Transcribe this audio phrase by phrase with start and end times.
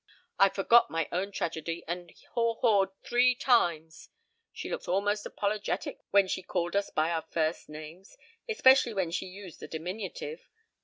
[0.39, 4.09] I forgot my own tragedy and haw hawed three times.
[4.51, 8.17] She looked almost apologetic when she called us by our first names,
[8.49, 10.49] especially when she used the diminutive.